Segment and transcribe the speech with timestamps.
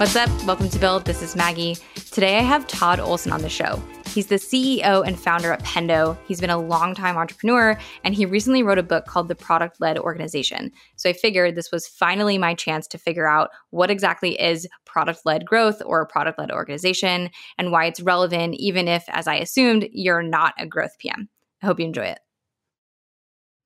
[0.00, 0.30] What's up?
[0.46, 1.04] Welcome to Build.
[1.04, 1.76] This is Maggie.
[2.10, 3.78] Today I have Todd Olson on the show.
[4.06, 6.16] He's the CEO and founder at Pendo.
[6.26, 9.98] He's been a longtime entrepreneur, and he recently wrote a book called The Product Led
[9.98, 10.72] Organization.
[10.96, 15.20] So I figured this was finally my chance to figure out what exactly is product
[15.26, 17.28] led growth or product led organization
[17.58, 21.28] and why it's relevant, even if, as I assumed, you're not a growth PM.
[21.62, 22.20] I hope you enjoy it.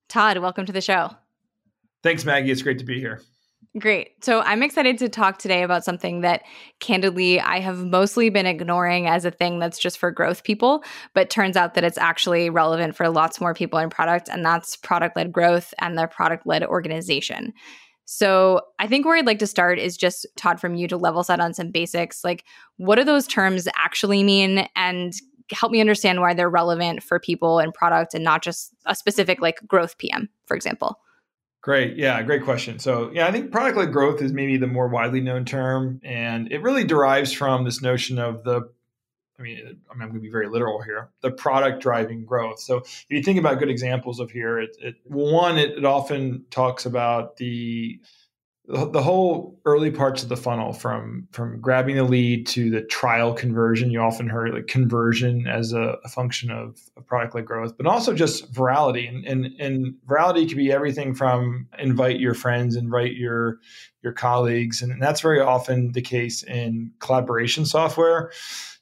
[0.09, 1.11] Todd, welcome to the show.
[2.03, 2.51] Thanks, Maggie.
[2.51, 3.21] It's great to be here.
[3.77, 4.23] Great.
[4.23, 6.43] So I'm excited to talk today about something that
[6.79, 10.81] candidly I have mostly been ignoring as a thing that's just for growth people,
[11.13, 14.77] but turns out that it's actually relevant for lots more people in product, and that's
[14.77, 17.51] product led growth and the product led organization.
[18.05, 21.23] So I think where I'd like to start is just Todd from you to level
[21.23, 22.23] set on some basics.
[22.23, 22.45] Like,
[22.77, 24.69] what do those terms actually mean?
[24.77, 25.11] And
[25.51, 29.41] help me understand why they're relevant for people in product and not just a specific
[29.41, 30.99] like growth PM, for example.
[31.65, 31.97] Great.
[31.97, 32.77] Yeah, great question.
[32.77, 35.99] So, yeah, I think product led growth is maybe the more widely known term.
[36.03, 38.69] And it really derives from this notion of the,
[39.39, 42.59] I mean, I'm going to be very literal here, the product driving growth.
[42.59, 46.45] So, if you think about good examples of here, it, it one, it, it often
[46.51, 47.99] talks about the
[48.67, 53.33] the whole early parts of the funnel from from grabbing the lead to the trial
[53.33, 57.77] conversion you often heard like conversion as a, a function of, of product led growth
[57.77, 59.07] but also just virality.
[59.07, 63.59] And, and and virality can be everything from invite your friends invite your
[64.01, 64.81] your colleagues.
[64.81, 68.31] And that's very often the case in collaboration software.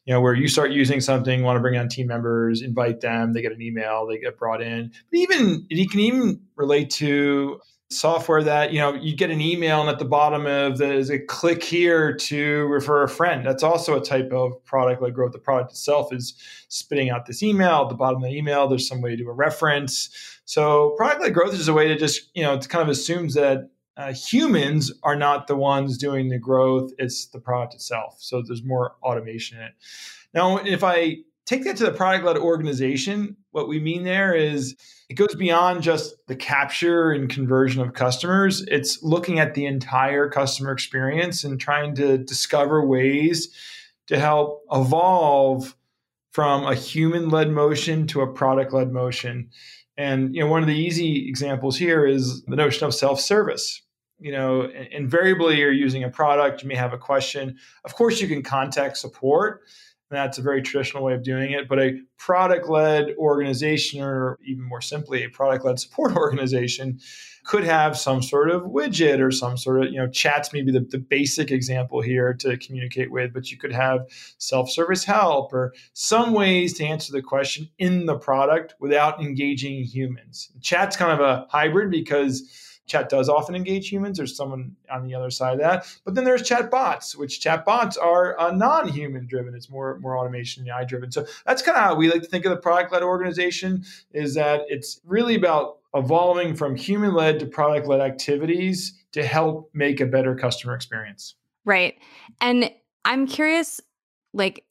[0.06, 3.34] You know where you start using something want to bring on team members invite them
[3.34, 4.92] they get an email they get brought in.
[5.12, 7.60] But even you can even relate to
[7.98, 11.20] software that you know you get an email and at the bottom of there's a
[11.20, 13.46] click here to refer a friend.
[13.46, 16.34] That's also a type of product like growth the product itself is
[16.68, 17.84] spitting out this email.
[17.84, 20.40] At the bottom of the email there's some way to do a reference.
[20.46, 23.34] So product like growth is a way to just you know it kind of assumes
[23.36, 26.92] that uh, humans are not the ones doing the growth.
[26.98, 28.16] It's the product itself.
[28.20, 29.74] So there's more automation in it.
[30.34, 34.76] Now if i take that to the product led organization, what we mean there is
[35.10, 38.66] it goes beyond just the capture and conversion of customers.
[38.68, 43.54] It's looking at the entire customer experience and trying to discover ways
[44.08, 45.76] to help evolve
[46.32, 49.50] from a human led motion to a product led motion.
[49.98, 53.82] And you know, one of the easy examples here is the notion of self service.
[54.20, 57.58] You know, invariably you're using a product, you may have a question.
[57.84, 59.64] Of course, you can contact support
[60.14, 61.68] that's a very traditional way of doing it.
[61.68, 67.00] But a product led organization, or even more simply, a product led support organization,
[67.44, 70.80] could have some sort of widget or some sort of, you know, chats, maybe the,
[70.80, 74.02] the basic example here to communicate with, but you could have
[74.38, 79.84] self service help or some ways to answer the question in the product without engaging
[79.84, 80.52] humans.
[80.62, 82.50] Chat's kind of a hybrid because
[82.86, 84.18] Chat does often engage humans.
[84.18, 85.86] There's someone on the other side of that.
[86.04, 89.56] But then there's chat bots, which chat bots are uh, non-human driven.
[89.56, 91.12] It's more more automation AI driven.
[91.12, 93.86] So that's kind of how we like to think of the product led organization.
[94.12, 99.70] Is that it's really about evolving from human led to product led activities to help
[99.74, 101.36] make a better customer experience.
[101.66, 101.98] Right.
[102.42, 102.72] And
[103.06, 103.80] I'm curious,
[104.34, 104.66] like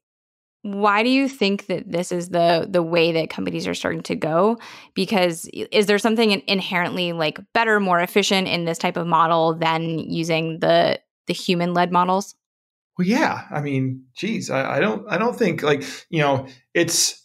[0.63, 4.15] why do you think that this is the the way that companies are starting to
[4.15, 4.59] go?
[4.95, 9.99] Because is there something inherently like better more efficient in this type of model than
[9.99, 12.35] using the the human led models?
[12.97, 13.47] Well yeah.
[13.51, 17.22] I mean geez I, I don't i don't think like you know it's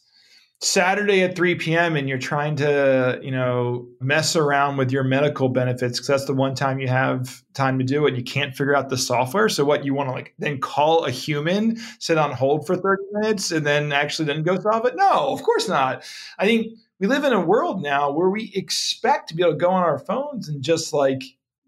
[0.60, 1.96] Saturday at 3 p.m.
[1.96, 6.34] and you're trying to, you know, mess around with your medical benefits because that's the
[6.34, 8.16] one time you have time to do it.
[8.16, 9.50] You can't figure out the software.
[9.50, 13.04] So what you want to like then call a human, sit on hold for 30
[13.12, 14.96] minutes, and then actually then go solve it?
[14.96, 16.04] No, of course not.
[16.40, 19.60] I think we live in a world now where we expect to be able to
[19.60, 21.22] go on our phones and just like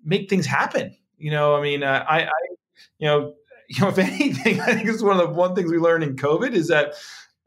[0.04, 0.96] make things happen.
[1.20, 2.32] You know, I mean, uh, I, I,
[2.98, 3.36] you know,
[3.70, 6.16] you know, if anything, I think it's one of the one things we learned in
[6.16, 6.96] COVID is that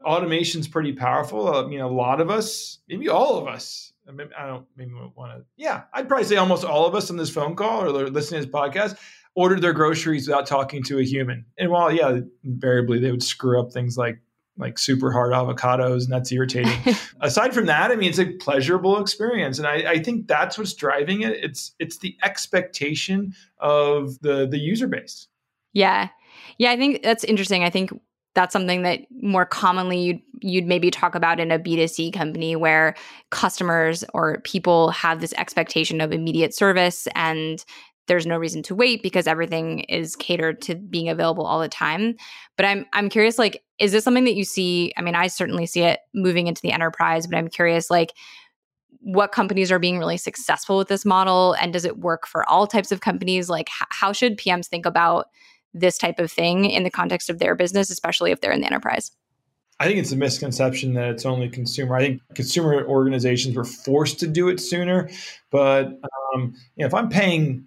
[0.03, 1.53] automation's pretty powerful.
[1.53, 5.45] I mean, a lot of us, maybe all of us, I don't maybe want to,
[5.55, 8.47] yeah, I'd probably say almost all of us on this phone call or listening to
[8.47, 8.97] this podcast
[9.35, 11.45] ordered their groceries without talking to a human.
[11.57, 14.19] And while, yeah, invariably they would screw up things like
[14.57, 16.77] like super hard avocados and that's irritating.
[17.21, 19.57] Aside from that, I mean, it's a pleasurable experience.
[19.57, 21.43] And I, I think that's what's driving it.
[21.43, 25.27] It's it's the expectation of the the user base.
[25.73, 26.09] Yeah.
[26.57, 27.63] Yeah, I think that's interesting.
[27.63, 27.91] I think
[28.35, 32.95] that's something that more commonly you'd, you'd maybe talk about in a B2C company where
[33.29, 37.63] customers or people have this expectation of immediate service and
[38.07, 42.15] there's no reason to wait because everything is catered to being available all the time.
[42.57, 45.65] But I'm I'm curious like is this something that you see I mean I certainly
[45.65, 48.13] see it moving into the enterprise but I'm curious like
[48.99, 52.67] what companies are being really successful with this model and does it work for all
[52.67, 55.27] types of companies like h- how should PMs think about
[55.73, 58.67] this type of thing in the context of their business, especially if they're in the
[58.67, 59.11] enterprise?
[59.79, 61.95] I think it's a misconception that it's only consumer.
[61.95, 65.09] I think consumer organizations were forced to do it sooner,
[65.49, 65.87] but
[66.33, 67.65] um, you know, if I'm paying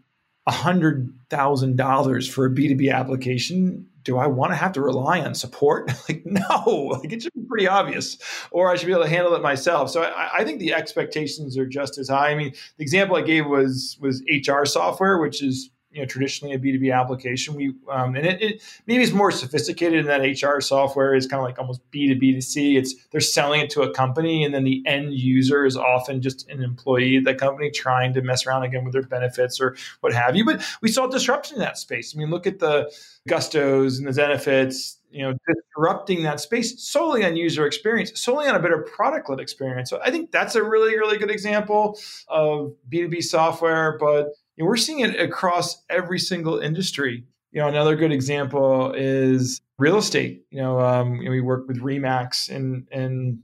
[0.48, 5.34] hundred thousand dollars for a B2B application, do I want to have to rely on
[5.34, 5.90] support?
[6.08, 8.16] like, no, like it should be pretty obvious,
[8.52, 9.90] or I should be able to handle it myself.
[9.90, 12.30] So I, I, think the expectations are just as high.
[12.30, 16.54] I mean, the example I gave was was HR software, which is you know traditionally
[16.54, 17.54] a B2B application.
[17.54, 21.40] We um, and it, it, maybe it's more sophisticated in that HR software is kind
[21.40, 22.76] of like almost B2B to C.
[22.76, 26.46] It's they're selling it to a company and then the end user is often just
[26.50, 30.12] an employee of that company trying to mess around again with their benefits or what
[30.12, 30.44] have you.
[30.44, 32.14] But we saw disruption in that space.
[32.14, 32.92] I mean, look at the
[33.26, 38.54] Gustos and the Zenefits, you know, disrupting that space solely on user experience, solely on
[38.54, 39.88] a better product led experience.
[39.88, 41.98] So I think that's a really, really good example
[42.28, 43.96] of B2B software.
[43.98, 44.34] But
[44.64, 47.24] know, we're seeing it across every single industry.
[47.52, 50.44] You know, another good example is real estate.
[50.50, 53.40] You know, um, you know we work with Remax, and and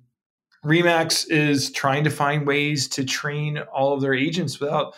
[0.65, 4.95] Remax is trying to find ways to train all of their agents without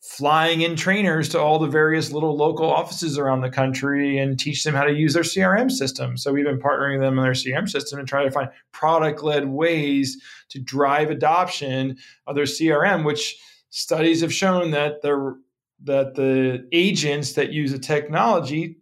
[0.00, 4.62] flying in trainers to all the various little local offices around the country and teach
[4.62, 6.16] them how to use their CRM system.
[6.16, 9.48] So we've been partnering them on their CRM system and trying to find product led
[9.48, 13.36] ways to drive adoption of their CRM, which
[13.70, 15.38] studies have shown that the
[15.84, 18.78] that the agents that use the technology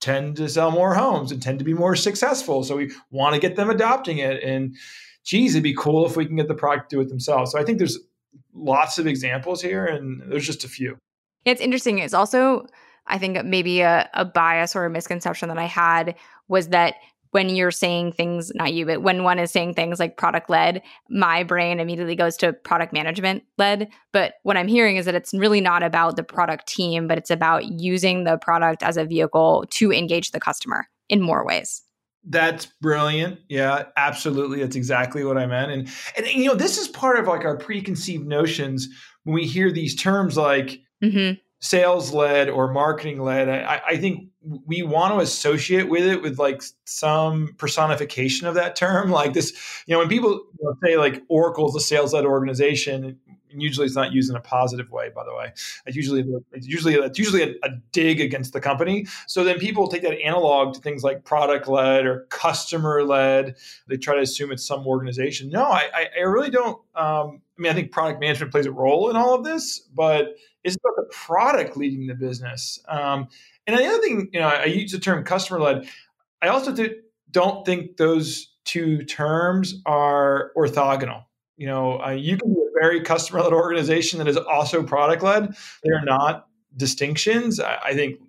[0.00, 2.62] tend to sell more homes and tend to be more successful.
[2.62, 4.42] So we want to get them adopting it.
[4.42, 4.76] And
[5.24, 7.52] geez, it'd be cool if we can get the product to do it themselves.
[7.52, 7.98] So I think there's
[8.54, 10.98] lots of examples here, and there's just a few.
[11.44, 11.98] It's interesting.
[11.98, 12.66] It's also,
[13.06, 16.14] I think, maybe a, a bias or a misconception that I had
[16.48, 16.94] was that
[17.36, 20.80] when you're saying things, not you, but when one is saying things like product led,
[21.10, 23.90] my brain immediately goes to product management led.
[24.10, 27.30] But what I'm hearing is that it's really not about the product team, but it's
[27.30, 31.82] about using the product as a vehicle to engage the customer in more ways.
[32.24, 33.38] That's brilliant.
[33.50, 34.60] Yeah, absolutely.
[34.60, 35.70] That's exactly what I meant.
[35.70, 38.88] And, and you know, this is part of like our preconceived notions
[39.24, 41.34] when we hear these terms like mm-hmm.
[41.60, 43.48] Sales led or marketing led.
[43.48, 44.28] I, I think
[44.66, 49.10] we want to associate with it with like some personification of that term.
[49.16, 49.52] Like this
[49.86, 53.18] you know when people you know, say like oracle's a sales-led organization
[53.60, 55.52] usually it's not used in a positive way by the way.
[55.86, 59.06] It's usually it's usually it's usually a, a dig against the company.
[59.26, 63.56] So then people take that analog to things like product-led or customer-led.
[63.88, 65.48] They try to assume it's some organization.
[65.50, 69.08] No i, I really don't um, i mean i think product management plays a role
[69.10, 73.28] in all of this but it's about the product leading the business um,
[73.66, 75.88] and the other thing, you know, I use the term customer led.
[76.40, 76.94] I also do,
[77.30, 81.24] don't think those two terms are orthogonal.
[81.56, 85.22] You know, uh, you can be a very customer led organization that is also product
[85.22, 85.56] led.
[85.82, 86.46] They're not
[86.76, 87.58] distinctions.
[87.58, 88.20] I, I think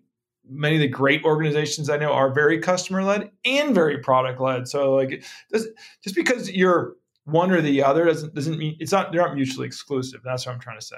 [0.50, 4.68] many of the great organizations I know are very customer led and very product led.
[4.68, 6.96] So like just because you're
[7.26, 10.22] one or the other doesn't doesn't mean it's not they're not mutually exclusive.
[10.24, 10.98] That's what I'm trying to say.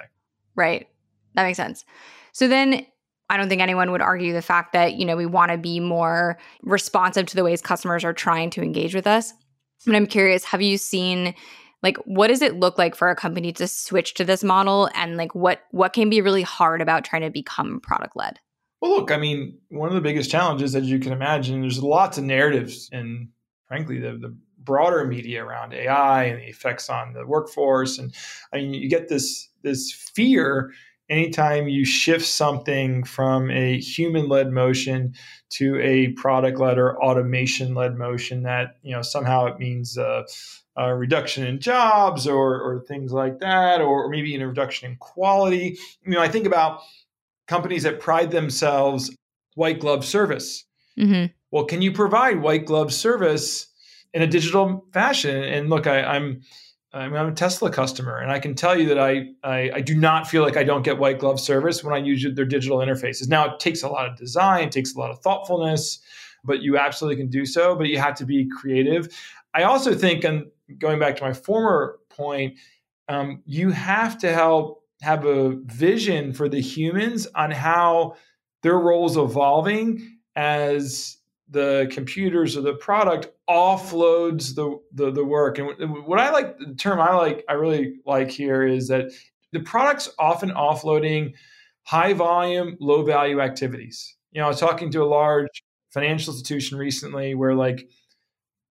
[0.56, 0.88] Right.
[1.36, 1.86] That makes sense.
[2.32, 2.86] So then
[3.30, 5.80] I don't think anyone would argue the fact that, you know, we want to be
[5.80, 9.34] more responsive to the ways customers are trying to engage with us.
[9.86, 11.36] But I'm curious, have you seen
[11.82, 15.16] like what does it look like for a company to switch to this model and
[15.16, 18.40] like what what can be really hard about trying to become product led?
[18.82, 22.18] Well, look, I mean, one of the biggest challenges as you can imagine, there's lots
[22.18, 23.30] of narratives and
[23.68, 27.98] frankly the, the broader media around AI and the effects on the workforce.
[27.98, 28.14] And
[28.54, 30.72] I mean, you get this this fear
[31.10, 35.16] anytime you shift something from a human led motion
[35.50, 40.24] to a product led or automation led motion that you know somehow it means uh,
[40.76, 45.78] a reduction in jobs or, or things like that or maybe a reduction in quality.
[46.04, 46.82] You know i think about
[47.48, 49.14] companies that pride themselves
[49.56, 50.66] white glove service.
[50.98, 51.32] Mm-hmm.
[51.52, 53.68] well can you provide white glove service
[54.14, 55.44] in a digital fashion?
[55.44, 56.42] And look I, i'm
[56.92, 59.82] I mean, I'm a Tesla customer, and I can tell you that I, I, I
[59.82, 62.80] do not feel like I don't get white glove service when I use their digital
[62.80, 63.28] interfaces.
[63.28, 66.00] Now, it takes a lot of design, it takes a lot of thoughtfulness,
[66.44, 67.76] but you absolutely can do so.
[67.76, 69.16] But you have to be creative.
[69.54, 70.48] I also think, and
[70.80, 72.58] going back to my former point,
[73.08, 78.16] um, you have to help have a vision for the humans on how
[78.64, 81.18] their roles evolving as
[81.50, 85.58] the computers or the product offloads the, the, the work.
[85.58, 89.12] And what I like, the term I like, I really like here is that
[89.52, 91.34] the product's often offloading
[91.84, 94.16] high volume, low value activities.
[94.32, 97.90] You know, I was talking to a large financial institution recently where like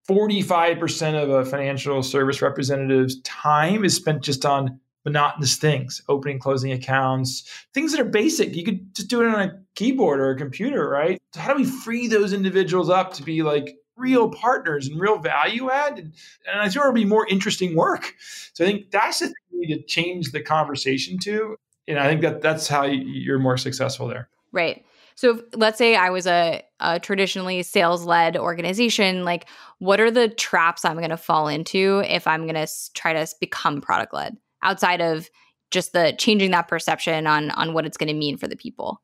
[0.09, 6.73] 45% of a financial service representative's time is spent just on monotonous things, opening, closing
[6.73, 7.45] accounts,
[7.75, 8.55] things that are basic.
[8.55, 11.19] You could just do it on a keyboard or a computer, right?
[11.35, 14.37] So how do we free those individuals up to be like real mm.
[14.39, 15.99] partners and real value add?
[15.99, 16.13] And,
[16.51, 18.15] and I think it'll be more interesting work.
[18.55, 21.57] So I think that's the thing we need to change the conversation to.
[21.87, 24.29] And I think that that's how you're more successful there.
[24.53, 24.85] Right.
[25.15, 30.11] So if, let's say I was a, a traditionally sales led organization, like what are
[30.11, 34.15] the traps I'm going to fall into if I'm going to try to become product
[34.15, 34.37] led?
[34.63, 35.31] outside of
[35.71, 39.03] just the changing that perception on on what it's going to mean for the people?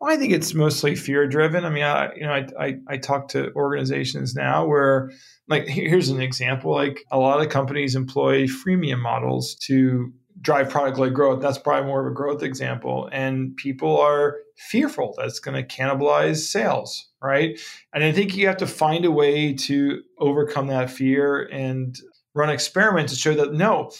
[0.00, 1.64] Well, I think it's mostly fear driven.
[1.64, 5.10] I mean, I, you know, I, I, I talk to organizations now where,
[5.48, 6.72] like, here's an example.
[6.72, 11.42] Like, a lot of companies employ freemium models to drive product led growth.
[11.42, 13.08] That's probably more of a growth example.
[13.10, 17.58] And people are fearful that's going to cannibalize sales, right?
[17.92, 21.96] And I think you have to find a way to overcome that fear and
[22.34, 23.90] run experiments to show that no,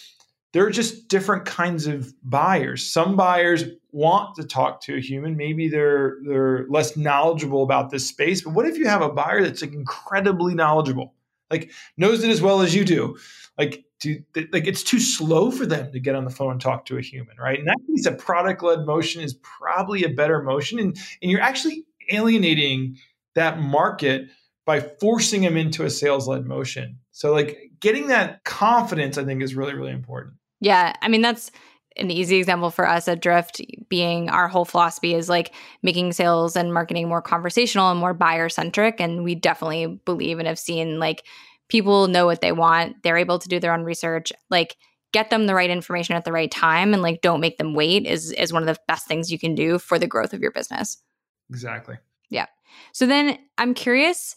[0.52, 2.90] there are just different kinds of buyers.
[2.90, 5.36] Some buyers want to talk to a human.
[5.36, 8.42] Maybe they're they're less knowledgeable about this space.
[8.42, 11.14] But what if you have a buyer that's like incredibly knowledgeable,
[11.50, 13.18] like knows it as well as you do?
[13.58, 16.86] Like, do, like it's too slow for them to get on the phone and talk
[16.86, 17.58] to a human, right?
[17.58, 21.40] In that case, a product led motion is probably a better motion, and and you're
[21.40, 22.96] actually alienating
[23.34, 24.28] that market
[24.64, 26.98] by forcing them into a sales led motion.
[27.18, 30.36] So like getting that confidence, I think, is really really important.
[30.60, 30.92] Yeah.
[31.02, 31.50] I mean, that's
[31.96, 36.54] an easy example for us at Drift being our whole philosophy is like making sales
[36.54, 39.00] and marketing more conversational and more buyer centric.
[39.00, 41.24] And we definitely believe and have seen like
[41.68, 43.02] people know what they want.
[43.02, 44.32] They're able to do their own research.
[44.48, 44.76] Like,
[45.12, 48.06] get them the right information at the right time and like don't make them wait
[48.06, 50.52] is is one of the best things you can do for the growth of your
[50.52, 50.98] business.
[51.50, 51.96] Exactly.
[52.30, 52.46] Yeah.
[52.92, 54.36] So then I'm curious,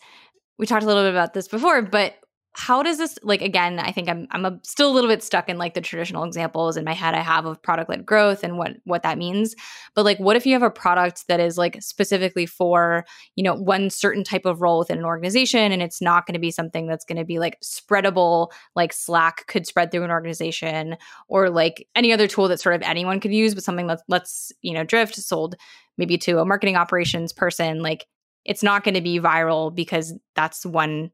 [0.58, 2.16] we talked a little bit about this before, but
[2.54, 5.48] how does this like again i think i'm i'm a, still a little bit stuck
[5.48, 8.58] in like the traditional examples in my head i have of product led growth and
[8.58, 9.56] what what that means.
[9.96, 13.06] But like what if you have a product that is like specifically for
[13.36, 16.40] you know one certain type of role within an organization and it's not going to
[16.40, 20.98] be something that's going to be like spreadable like slack could spread through an organization
[21.28, 24.52] or like any other tool that sort of anyone could use but something that let's
[24.62, 25.56] you know drift sold
[25.98, 28.06] maybe to a marketing operations person like
[28.44, 31.12] it's not going to be viral because that's one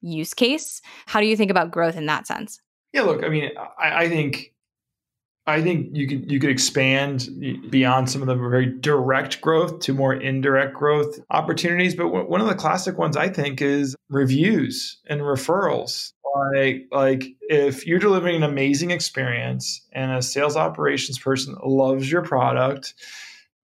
[0.00, 0.80] use case.
[1.06, 2.60] How do you think about growth in that sense?
[2.92, 4.52] Yeah, look, I mean, I, I think
[5.46, 7.28] I think you could you could expand
[7.70, 11.94] beyond some of the very direct growth to more indirect growth opportunities.
[11.94, 16.12] But one of the classic ones I think is reviews and referrals.
[16.54, 22.22] Like like if you're delivering an amazing experience and a sales operations person loves your
[22.22, 22.94] product,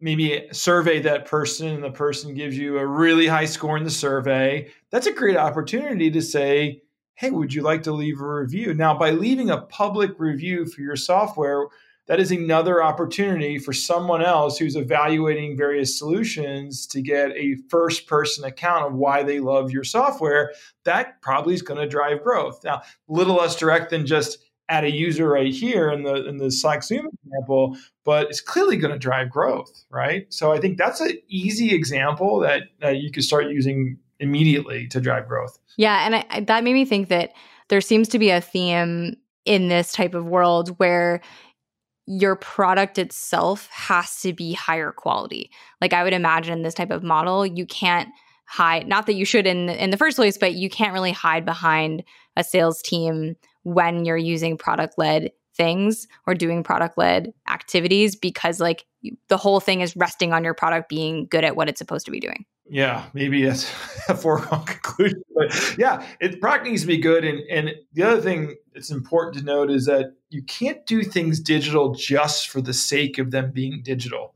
[0.01, 3.91] maybe survey that person and the person gives you a really high score in the
[3.91, 6.83] survey, that's a great opportunity to say,
[7.15, 8.75] hey, would you like to leave a review?
[8.75, 11.67] Now, by leaving a public review for your software,
[12.09, 18.07] that is another opportunity for someone else who's evaluating various solutions to get a first
[18.07, 20.53] person account of why they love your software.
[20.85, 22.63] That probably is going to drive growth.
[22.63, 26.39] Now, a little less direct than just add a user right here in the in
[26.39, 30.33] the Slack Zoom example, but it's clearly going to drive growth, right?
[30.33, 32.63] So I think that's an easy example that,
[32.97, 35.59] you could start using immediately to drive growth.
[35.77, 37.33] Yeah, and I, that made me think that
[37.69, 41.21] there seems to be a theme in this type of world where
[42.07, 45.51] your product itself has to be higher quality.
[45.81, 48.09] Like I would imagine in this type of model, you can't
[48.49, 51.45] hide not that you should in in the first place, but you can't really hide
[51.45, 52.05] behind
[52.37, 58.61] a sales team when you're using product led things or doing product led activities because
[58.61, 58.87] like
[59.29, 62.13] the whole thing is resting on your product being good at what it's supposed to
[62.13, 62.45] be doing.
[62.69, 63.69] Yeah, maybe it's
[64.09, 67.25] a foregone conclusion, but yeah, it product needs to be good.
[67.25, 71.41] And and the other thing that's important to note is that you can't do things
[71.41, 74.35] digital just for the sake of them being digital.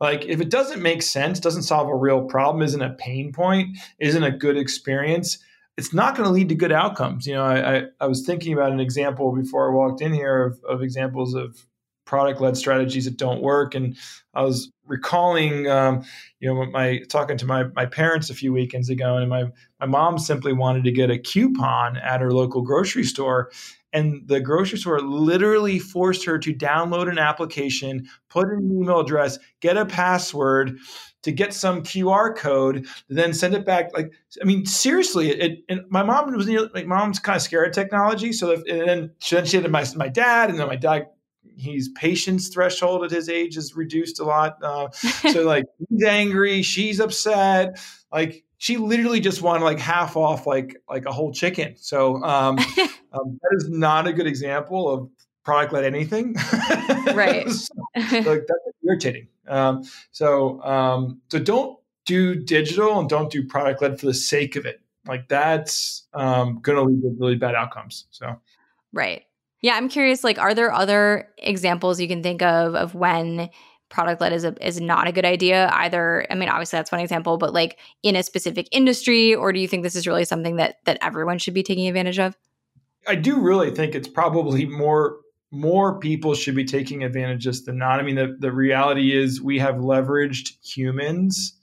[0.00, 3.76] Like if it doesn't make sense, doesn't solve a real problem, isn't a pain point,
[3.98, 5.38] isn't a good experience,
[5.76, 7.26] it's not going to lead to good outcomes.
[7.26, 10.44] You know, I, I, I, was thinking about an example before I walked in here
[10.44, 11.66] of, of examples of
[12.04, 13.74] product led strategies that don't work.
[13.74, 13.96] And
[14.34, 16.04] I was recalling, um,
[16.40, 19.44] you know, my talking to my, my parents a few weekends ago, and my,
[19.80, 23.50] my mom simply wanted to get a coupon at her local grocery store.
[23.94, 29.38] And the grocery store literally forced her to download an application, put an email address,
[29.60, 30.78] get a password,
[31.22, 33.90] to get some QR code, then send it back.
[33.94, 37.74] Like, I mean, seriously, it, and my mom was, like, mom's kind of scared of
[37.74, 38.32] technology.
[38.32, 41.06] So, if, and then, then she had my, my dad, and then my dad,
[41.56, 44.58] his patience threshold at his age is reduced a lot.
[44.62, 44.90] Uh,
[45.30, 47.80] so, like, he's angry, she's upset.
[48.12, 51.74] Like, she literally just wanted like half off, like, like a whole chicken.
[51.76, 52.58] So, um,
[53.12, 55.10] um, that is not a good example of
[55.44, 56.34] product led anything.
[57.14, 57.50] Right.
[57.50, 59.28] so, like, that's irritating.
[59.48, 64.56] Um, so um, so don't do digital and don't do product led for the sake
[64.56, 64.80] of it.
[65.06, 68.06] Like that's um, going to lead to really bad outcomes.
[68.10, 68.36] So
[68.92, 69.24] right.
[69.60, 70.24] Yeah, I'm curious.
[70.24, 73.48] Like, are there other examples you can think of of when
[73.88, 75.68] product led is a, is not a good idea?
[75.72, 79.60] Either, I mean, obviously that's one example, but like in a specific industry, or do
[79.60, 82.36] you think this is really something that that everyone should be taking advantage of?
[83.06, 85.18] I do really think it's probably more
[85.52, 88.00] more people should be taking advantage of this than not.
[88.00, 91.54] I mean, the, the reality is we have leveraged humans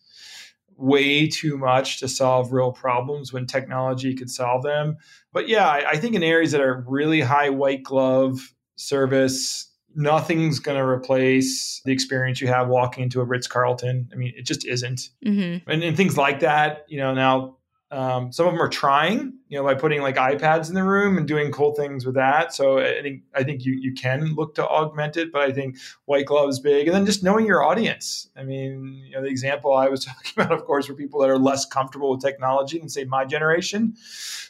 [0.77, 4.95] way too much to solve real problems when technology could solve them.
[5.33, 10.59] But yeah, I, I think in areas that are really high white glove service, nothing's
[10.59, 14.07] going to replace the experience you have walking into a Ritz Carlton.
[14.13, 15.09] I mean, it just isn't.
[15.25, 15.69] Mm-hmm.
[15.69, 17.57] And, and things like that, you know, now
[17.91, 21.17] um, some of them are trying, you know, by putting like iPads in the room
[21.17, 22.53] and doing cool things with that.
[22.53, 25.77] So I think I think you you can look to augment it, but I think
[26.05, 28.29] white glove is big, and then just knowing your audience.
[28.35, 31.31] I mean, you know, the example I was talking about, of course, were people that
[31.31, 33.95] are less comfortable with technology than say my generation.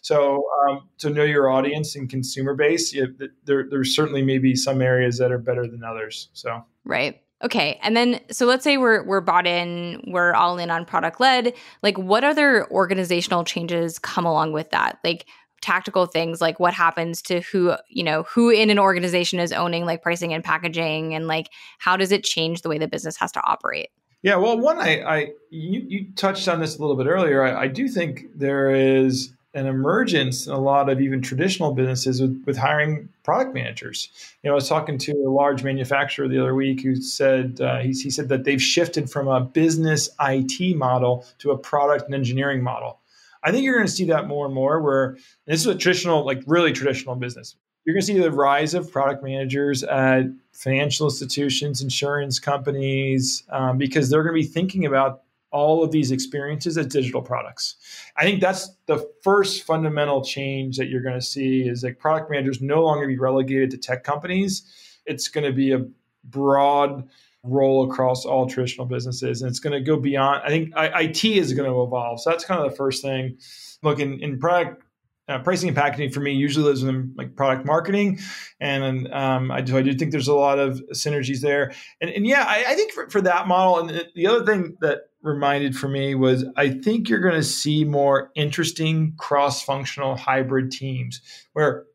[0.02, 3.06] So um, to know your audience and consumer base, yeah,
[3.46, 6.28] there there's certainly maybe some areas that are better than others.
[6.34, 7.22] So right.
[7.44, 7.80] Okay.
[7.82, 11.54] And then so let's say we're we're bought in, we're all in on product led.
[11.82, 15.00] Like what other organizational changes come along with that?
[15.04, 15.26] Like
[15.62, 19.86] tactical things like what happens to who, you know, who in an organization is owning
[19.86, 23.32] like pricing and packaging and like how does it change the way the business has
[23.32, 23.90] to operate?
[24.22, 25.18] Yeah, well, one, I, I
[25.50, 27.42] you, you touched on this a little bit earlier.
[27.42, 32.22] I, I do think there is an emergence in a lot of even traditional businesses
[32.22, 34.10] with, with hiring product managers.
[34.42, 37.80] You know, I was talking to a large manufacturer the other week who said uh,
[37.80, 42.16] he, he said that they've shifted from a business IT model to a product and
[42.16, 43.02] engineering model.
[43.44, 44.82] I think you're going to see that more and more.
[44.82, 47.56] Where this is a traditional, like really traditional business.
[47.86, 53.78] You're going to see the rise of product managers at financial institutions, insurance companies, um,
[53.78, 57.76] because they're going to be thinking about all of these experiences as digital products.
[58.18, 62.30] I think that's the first fundamental change that you're going to see is that product
[62.30, 64.64] managers no longer be relegated to tech companies.
[65.06, 65.86] It's going to be a
[66.24, 67.08] broad
[67.44, 71.54] role across all traditional businesses and it's going to go beyond i think IT is
[71.54, 73.38] going to evolve so that's kind of the first thing
[73.82, 74.84] look in, in product
[75.30, 78.20] uh, pricing and packaging for me usually lives in like product marketing,
[78.60, 81.72] and um, I do I do think there's a lot of synergies there.
[82.02, 85.09] And, and yeah, I, I think for, for that model, and the other thing that
[85.22, 90.72] reminded for me was I think you're going to see more interesting cross functional hybrid
[90.72, 91.22] teams
[91.54, 91.86] where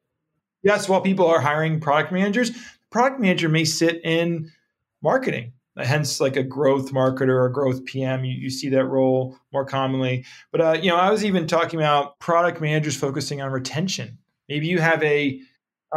[0.62, 2.50] yes, while people are hiring product managers,
[2.90, 4.50] product manager may sit in
[5.02, 8.24] marketing hence like a growth marketer or growth PM.
[8.24, 10.24] You, you see that role more commonly.
[10.52, 14.18] But uh, you know, I was even talking about product managers focusing on retention.
[14.48, 15.40] Maybe you have a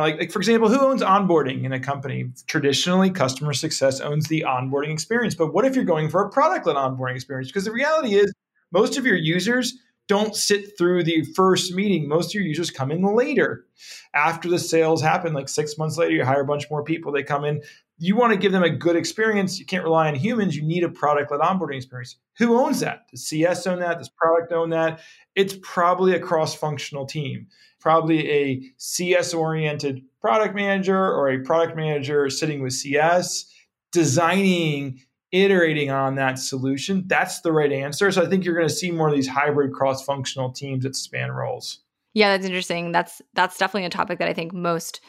[0.02, 2.32] like, like for example, who owns onboarding in a company?
[2.48, 5.36] Traditionally, customer success owns the onboarding experience.
[5.36, 7.50] But what if you're going for a product-led onboarding experience?
[7.50, 8.34] Because the reality is,
[8.72, 12.08] most of your users don't sit through the first meeting.
[12.08, 13.66] Most of your users come in later.
[14.14, 17.12] After the sales happen, like six months later, you hire a bunch more people.
[17.12, 17.62] They come in
[18.00, 19.60] you want to give them a good experience.
[19.60, 20.56] You can't rely on humans.
[20.56, 22.18] You need a product led onboarding experience.
[22.38, 23.08] Who owns that?
[23.10, 23.98] Does CS own that?
[23.98, 25.00] Does product own that?
[25.36, 27.48] It's probably a cross functional team,
[27.88, 33.50] probably a CS oriented product manager or a product manager sitting with CS,
[33.94, 35.00] designing,
[35.32, 37.06] iterating on that solution.
[37.08, 38.12] That's the right answer.
[38.12, 40.98] So I think you're going to see more of these hybrid cross functional teams that
[40.98, 41.80] span roles.
[42.14, 42.92] Yeah, that's interesting.
[42.92, 45.00] That's that's definitely a topic that I think most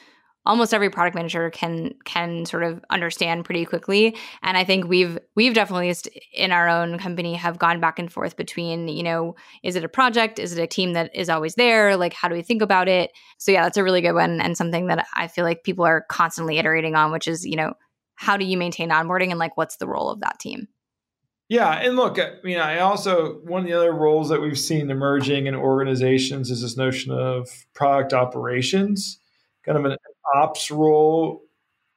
[0.49, 4.17] almost every product manager can can sort of understand pretty quickly.
[4.43, 5.95] And i think we've we've definitely
[6.33, 9.89] in our own company have gone back and forth between you know is it a
[9.89, 10.41] project?
[10.41, 11.97] Is it a team that is always there?
[11.97, 13.13] Like how do we think about it?
[13.39, 16.05] So yeah that's a really good one and something that i feel like people are
[16.09, 17.75] constantly iterating on which is you know
[18.19, 20.67] how do you maintain onboarding and like what's the role of that team?
[21.49, 24.91] Yeah, and look, I mean, I also one of the other roles that we've seen
[24.91, 29.21] emerging in organizations is this notion of product operations,
[29.65, 29.93] kind of an
[30.35, 31.43] ops role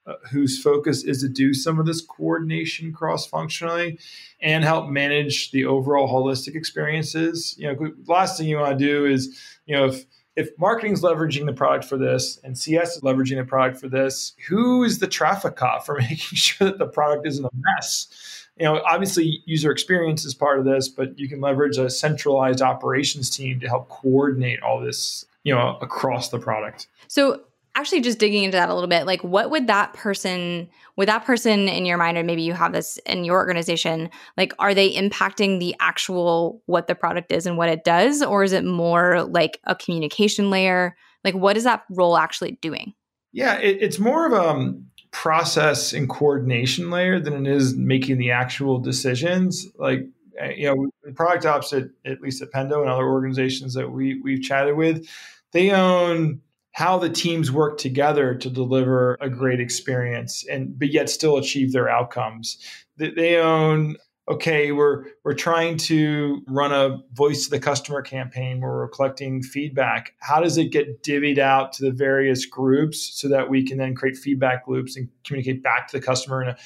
[0.08, 4.00] uh, whose focus is to do some of this coordination cross functionally
[4.41, 7.56] and help manage the overall holistic experiences.
[7.58, 11.02] You know, last thing you want to do is, you know, if if marketing is
[11.02, 15.00] leveraging the product for this and CS is leveraging the product for this, who is
[15.00, 18.48] the traffic cop for making sure that the product isn't a mess?
[18.58, 22.62] You know, obviously user experience is part of this, but you can leverage a centralized
[22.62, 26.88] operations team to help coordinate all this, you know, across the product.
[27.08, 27.41] So
[27.76, 31.26] actually just digging into that a little bit like what would that person would that
[31.26, 34.94] person in your mind or maybe you have this in your organization like are they
[34.94, 38.22] impacting the actual what the product is and what it does?
[38.22, 40.96] Or is it more like a communication layer?
[41.24, 42.94] Like what is that role actually doing?
[43.32, 48.18] Yeah, it, it's more of a um, process and coordination layer than it is making
[48.18, 49.68] the actual decisions.
[49.78, 50.08] Like
[50.42, 54.20] uh, you know, product ops at, at least at Pendo and other organizations that we
[54.22, 55.08] we've chatted with,
[55.52, 56.42] they own
[56.74, 61.74] how the teams work together to deliver a great experience and but yet still achieve
[61.74, 62.58] their outcomes.
[62.98, 63.98] They own
[64.30, 69.44] okay, we're we're trying to run a voice to the customer campaign where we're collecting
[69.44, 70.14] feedback.
[70.20, 73.96] How does it get divvied out to the various groups so that we can then
[73.96, 76.58] create feedback loops and communicate back to the customer in a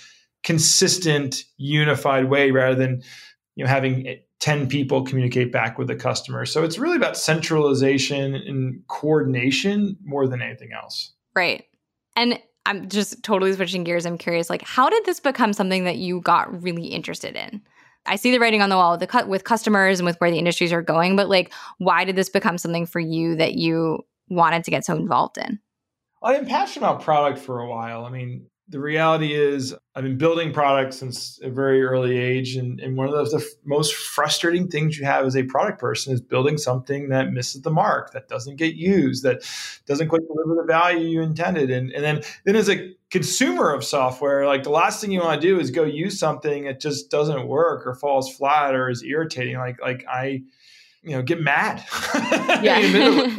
[0.44, 3.02] consistent, unified way rather than
[3.56, 6.46] you know having 10 people communicate back with the customer.
[6.46, 11.14] So it's really about centralization and coordination more than anything else.
[11.36, 11.66] Right.
[12.16, 14.06] And I'm just totally switching gears.
[14.06, 17.62] I'm curious, like, how did this become something that you got really interested in?
[18.08, 20.32] I see the writing on the wall with, the cu- with customers and with where
[20.32, 24.06] the industries are going, but like, why did this become something for you that you
[24.30, 25.60] wanted to get so involved in?
[26.22, 28.06] I've been passionate about product for a while.
[28.06, 32.56] I mean, the reality is I've been building products since a very early age.
[32.56, 35.80] And, and one of the, the f- most frustrating things you have as a product
[35.80, 39.48] person is building something that misses the mark, that doesn't get used, that
[39.86, 41.70] doesn't quite deliver the value you intended.
[41.70, 45.40] And, and then, then as a consumer of software, like the last thing you want
[45.40, 49.04] to do is go use something that just doesn't work or falls flat or is
[49.04, 49.58] irritating.
[49.58, 50.42] Like, like I,
[51.04, 51.84] you know, get mad.
[52.64, 52.78] Yeah.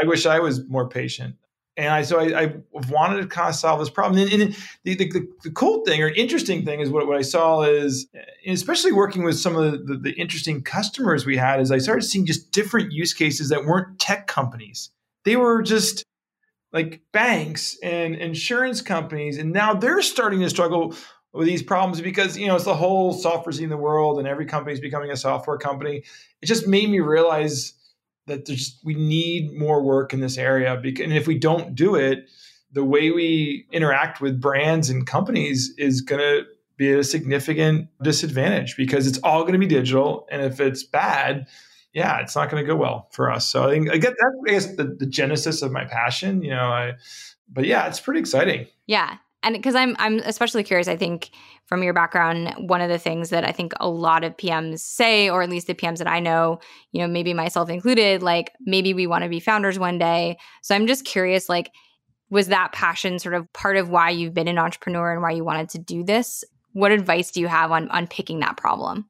[0.00, 1.36] I wish I was more patient
[1.76, 2.54] and I so I, I,
[2.88, 4.22] wanted to kind of solve this problem.
[4.22, 7.62] And, and the, the, the, cool thing or interesting thing is what, what I saw
[7.62, 8.06] is,
[8.46, 12.02] especially working with some of the, the, the, interesting customers we had, is I started
[12.02, 14.90] seeing just different use cases that weren't tech companies.
[15.24, 16.04] They were just
[16.72, 20.94] like banks and insurance companies, and now they're starting to struggle
[21.32, 24.28] with these problems because you know it's the whole software scene in the world, and
[24.28, 26.04] every company is becoming a software company.
[26.40, 27.72] It just made me realize
[28.26, 31.94] that there's we need more work in this area because and if we don't do
[31.94, 32.28] it
[32.72, 36.44] the way we interact with brands and companies is going to
[36.76, 41.46] be a significant disadvantage because it's all going to be digital and if it's bad
[41.92, 43.48] yeah it's not going to go well for us.
[43.48, 46.50] So i think i get that i guess the, the genesis of my passion you
[46.50, 46.94] know i
[47.52, 48.66] but yeah it's pretty exciting.
[48.86, 51.30] Yeah and because I'm I'm especially curious, I think
[51.66, 55.30] from your background, one of the things that I think a lot of PMs say,
[55.30, 56.58] or at least the PMs that I know,
[56.92, 60.36] you know, maybe myself included, like maybe we want to be founders one day.
[60.62, 61.70] So I'm just curious, like,
[62.30, 65.44] was that passion sort of part of why you've been an entrepreneur and why you
[65.44, 66.42] wanted to do this?
[66.72, 69.08] What advice do you have on on picking that problem?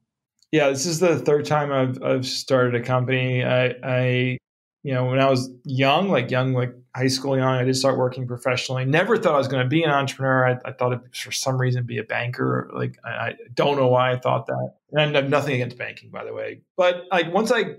[0.53, 3.45] Yeah, this is the third time I've I've started a company.
[3.45, 4.39] I, I
[4.85, 7.97] you know, when I was young, like young, like high school young, I did start
[7.97, 8.85] working professionally.
[8.85, 10.47] Never thought I was going to be an entrepreneur.
[10.47, 12.71] I, I thought it for some reason be a banker.
[12.73, 14.75] Like I, I, don't know why I thought that.
[14.93, 16.61] And I have nothing against banking, by the way.
[16.77, 17.77] But like once I,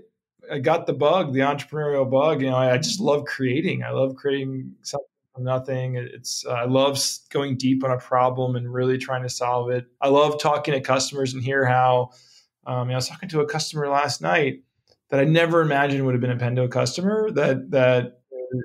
[0.50, 3.84] I got the bug, the entrepreneurial bug, you know, I, I just love creating.
[3.84, 5.94] I love creating something from nothing.
[5.94, 9.86] It's uh, I love going deep on a problem and really trying to solve it.
[10.00, 12.10] I love talking to customers and hear how.
[12.66, 14.62] Um, I was talking to a customer last night
[15.10, 18.20] that I never imagined would have been a Pendo customer that that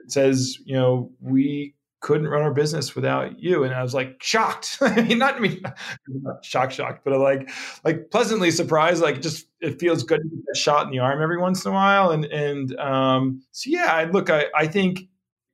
[0.08, 3.64] says, you know, we couldn't run our business without you.
[3.64, 4.80] And I was like shocked.
[4.82, 7.50] I mean, not not shocked, shocked, but like
[7.84, 9.02] like pleasantly surprised.
[9.02, 11.72] Like just it feels good to get a shot in the arm every once in
[11.72, 12.12] a while.
[12.12, 15.02] And and um, so yeah, I, look, I, I think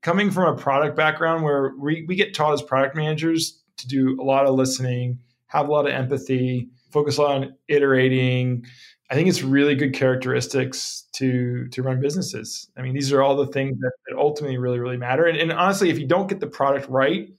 [0.02, 4.17] coming from a product background where we, we get taught as product managers to do
[4.19, 8.65] a lot of listening, have a lot of empathy, focus on iterating,
[9.10, 12.70] I think it's really good characteristics to to run businesses.
[12.78, 15.26] I mean, these are all the things that, that ultimately really really matter.
[15.26, 17.30] And, and, honestly, if you don't get the product right,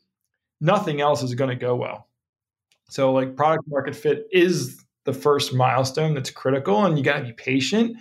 [0.60, 2.08] nothing else is going to go well.
[2.88, 7.24] So, like product market fit is the first milestone that's critical, and you got to
[7.24, 7.96] be patient.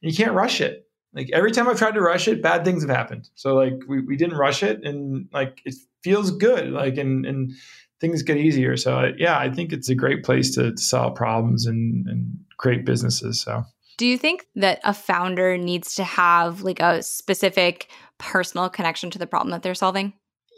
[0.00, 0.86] You can't rush it.
[1.12, 3.28] Like every time I've tried to rush it, bad things have happened.
[3.34, 6.70] So like we, we didn't rush it, and like it feels good.
[6.70, 7.52] Like and and
[8.00, 8.76] things get easier.
[8.76, 12.84] So yeah, I think it's a great place to, to solve problems and, and create
[12.84, 13.40] businesses.
[13.40, 13.64] So
[13.96, 19.18] do you think that a founder needs to have like a specific personal connection to
[19.18, 20.12] the problem that they're solving?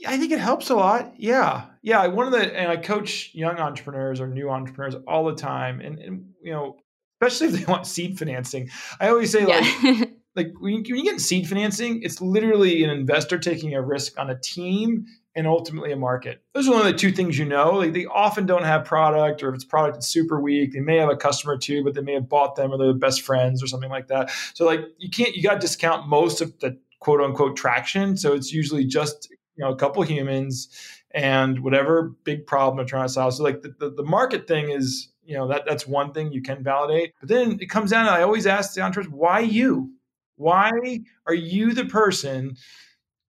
[0.04, 1.14] I think it helps a lot.
[1.16, 1.66] Yeah.
[1.82, 2.06] Yeah.
[2.08, 5.80] One of the, and I coach young entrepreneurs or new entrepreneurs all the time.
[5.80, 6.76] And, and you know,
[7.20, 8.68] especially if they want seed financing,
[9.00, 9.60] I always say, yeah.
[9.84, 14.18] like when you, when you get seed financing, it's literally an investor taking a risk
[14.18, 16.42] on a team and ultimately a market.
[16.54, 17.72] Those are only the two things you know.
[17.72, 20.98] Like they often don't have product, or if it's product it's super weak, they may
[20.98, 23.66] have a customer too, but they may have bought them or they're best friends or
[23.66, 24.30] something like that.
[24.54, 28.16] So like you can't you got to discount most of the quote unquote traction.
[28.16, 30.68] So it's usually just you know a couple humans
[31.14, 33.34] and whatever big problem they're trying to solve.
[33.34, 36.42] So like the, the, the market thing is you know that that's one thing you
[36.42, 37.14] can validate.
[37.20, 39.92] But then it comes down to I always ask the entrepreneurs, why you?
[40.42, 42.56] Why are you the person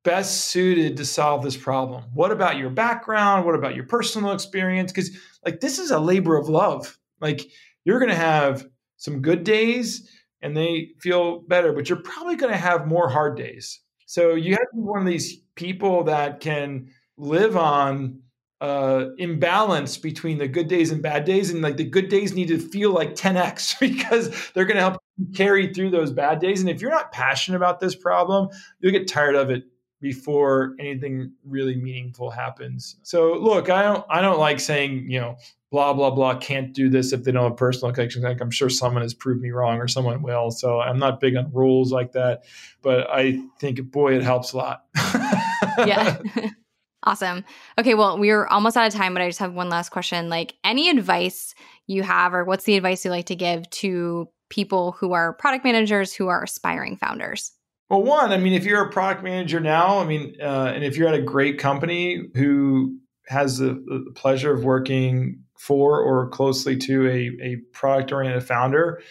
[0.04, 2.06] best suited to solve this problem?
[2.14, 3.46] What about your background?
[3.46, 4.92] What about your personal experience?
[4.92, 5.12] Because
[5.46, 6.98] like this is a labor of love.
[7.22, 7.42] Like
[7.86, 8.66] you're going to have
[8.98, 10.10] some good days
[10.42, 13.80] and they feel better, but you're probably going to have more hard days.
[14.08, 18.20] So you have to be one of these people that can live on
[18.60, 22.48] uh, imbalance between the good days and bad days, and like the good days need
[22.48, 25.03] to feel like 10x because they're going to help
[25.36, 26.62] carry through those bad days.
[26.62, 28.50] And if you're not passionate about this problem,
[28.80, 29.64] you'll get tired of it
[30.04, 32.98] before anything really meaningful happens.
[33.04, 35.38] So look, I don't I don't like saying, you know,
[35.72, 38.26] blah blah blah can't do this if they don't have personal connections.
[38.26, 40.52] Like I'm sure someone has proved me wrong or someone will.
[40.52, 42.44] So I'm not big on rules like that,
[42.82, 44.84] but I think boy it helps a lot.
[45.78, 46.18] yeah.
[47.04, 47.46] awesome.
[47.80, 50.28] Okay, well, we're almost out of time, but I just have one last question.
[50.28, 51.56] Like any advice
[51.88, 55.66] you have or what's the advice you like to give to people who are product
[55.66, 57.54] managers who are aspiring founders?
[57.90, 60.96] Well, one, I mean, if you're a product manager now, I mean, uh, and if
[60.96, 66.78] you're at a great company who has the, the pleasure of working for or closely
[66.78, 69.02] to a, a product oriented founder,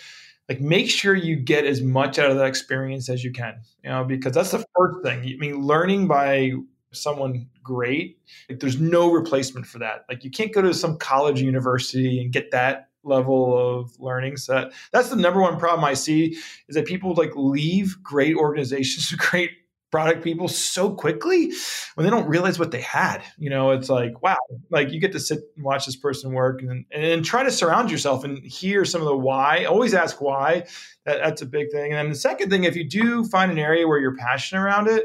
[0.49, 3.91] like make sure you get as much out of that experience as you can, you
[3.91, 5.21] know, because that's the first thing.
[5.21, 6.53] I mean, learning by
[6.93, 10.05] someone great, like there's no replacement for that.
[10.09, 14.37] Like you can't go to some college university and get that level of learning.
[14.37, 16.39] So that's the number one problem I see
[16.69, 19.51] is that people like leave great organizations, great
[19.93, 21.53] product people so quickly
[21.95, 23.23] when they don't realize what they had.
[23.37, 24.39] You know, it's like, wow,
[24.71, 27.91] like you get to sit and watch this person work and, and try to surround
[27.91, 29.67] yourself and hear some of the why.
[29.67, 30.65] Always ask why.
[31.05, 31.93] That, that's a big thing.
[31.93, 34.89] And then the second thing, if you do find an area where you're passionate around
[34.89, 35.05] it,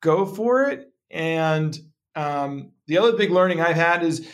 [0.00, 0.90] go for it.
[1.10, 1.78] And
[2.14, 4.26] um, the other big learning I've had is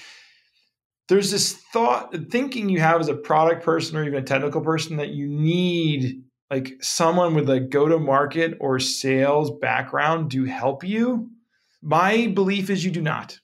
[1.09, 4.97] there's this thought thinking you have as a product person or even a technical person
[4.97, 10.85] that you need like someone with a go to market or sales background to help
[10.85, 11.31] you.
[11.83, 13.39] My belief is you do not.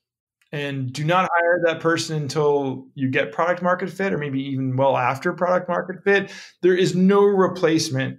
[0.52, 4.76] And do not hire that person until you get product market fit or maybe even
[4.76, 6.32] well after product market fit.
[6.62, 8.18] There is no replacement.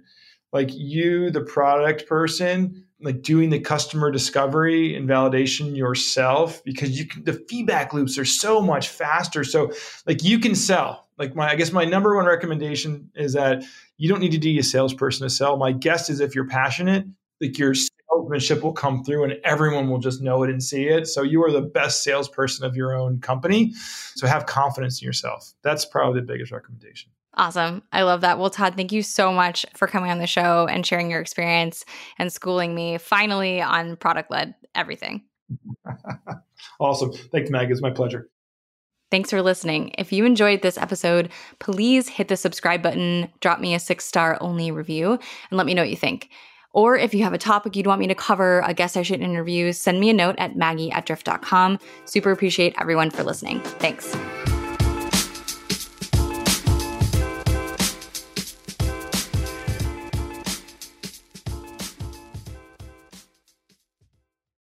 [0.52, 7.06] Like you the product person like doing the customer discovery and validation yourself because you
[7.06, 9.44] can, the feedback loops are so much faster.
[9.44, 9.72] So
[10.06, 11.08] like you can sell.
[11.18, 13.62] Like my, I guess my number one recommendation is that
[13.98, 15.56] you don't need to be a salesperson to sell.
[15.56, 17.06] My guess is if you're passionate,
[17.40, 21.06] like your salesmanship will come through and everyone will just know it and see it.
[21.06, 23.72] So you are the best salesperson of your own company.
[24.14, 25.52] So have confidence in yourself.
[25.62, 27.10] That's probably the biggest recommendation.
[27.34, 27.82] Awesome.
[27.92, 28.38] I love that.
[28.38, 31.84] Well, Todd, thank you so much for coming on the show and sharing your experience
[32.18, 35.22] and schooling me finally on product led everything.
[36.80, 37.12] awesome.
[37.12, 37.70] Thanks, Mag.
[37.70, 38.28] It's my pleasure.
[39.10, 39.92] Thanks for listening.
[39.98, 44.38] If you enjoyed this episode, please hit the subscribe button, drop me a six star
[44.40, 46.30] only review, and let me know what you think.
[46.72, 49.20] Or if you have a topic you'd want me to cover, a guest I should
[49.20, 51.80] interview, send me a note at maggie at drift.com.
[52.04, 53.60] Super appreciate everyone for listening.
[53.60, 54.14] Thanks.